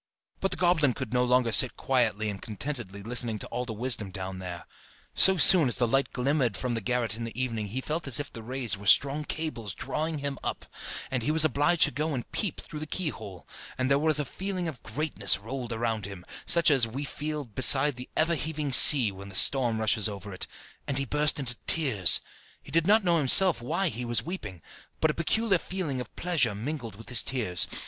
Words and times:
But 0.39 0.49
the 0.49 0.57
goblin 0.57 0.95
could 0.95 1.13
no 1.13 1.23
longer 1.23 1.51
sit 1.51 1.77
quietly 1.77 2.31
and 2.31 2.41
contentedly 2.41 3.03
listening 3.03 3.37
to 3.37 3.47
all 3.49 3.65
the 3.65 3.71
wisdom 3.73 4.09
down 4.09 4.39
there: 4.39 4.65
so 5.13 5.37
soon 5.37 5.67
as 5.67 5.77
the 5.77 5.87
light 5.87 6.11
glimmered 6.11 6.57
from 6.57 6.73
the 6.73 6.81
garret 6.81 7.15
in 7.15 7.23
the 7.23 7.39
evening 7.39 7.67
he 7.67 7.81
felt 7.81 8.07
as 8.07 8.19
if 8.19 8.33
the 8.33 8.41
rays 8.41 8.75
were 8.75 8.87
strong 8.87 9.23
cables 9.25 9.75
drawing 9.75 10.17
him 10.17 10.39
up, 10.43 10.65
and 11.11 11.21
he 11.21 11.29
was 11.29 11.45
obliged 11.45 11.83
to 11.83 11.91
go 11.91 12.15
and 12.15 12.31
peep 12.31 12.59
through 12.59 12.79
the 12.79 12.87
keyhole; 12.87 13.47
and 13.77 13.91
there 13.91 14.09
a 14.09 14.13
feeling 14.25 14.67
of 14.67 14.81
greatness 14.81 15.37
rolled 15.37 15.71
around 15.71 16.07
him, 16.07 16.25
such 16.47 16.71
as 16.71 16.87
we 16.87 17.03
feel 17.03 17.45
beside 17.45 17.95
the 17.95 18.09
ever 18.17 18.33
heaving 18.33 18.71
sea 18.71 19.11
when 19.11 19.29
the 19.29 19.35
storm 19.35 19.79
rushes 19.79 20.09
over 20.09 20.33
it, 20.33 20.47
and 20.87 20.97
he 20.97 21.05
burst 21.05 21.37
into 21.39 21.55
tears! 21.67 22.21
He 22.63 22.71
did 22.71 22.87
not 22.87 23.03
know 23.03 23.19
himself 23.19 23.61
why 23.61 23.89
he 23.89 24.03
was 24.03 24.25
weeping, 24.25 24.63
but 24.99 25.11
a 25.11 25.13
peculiar 25.13 25.59
feeling 25.59 26.01
of 26.01 26.11
pleasure 26.15 26.55
mingled 26.55 26.95
with 26.95 27.09
his 27.09 27.21
tears. 27.21 27.67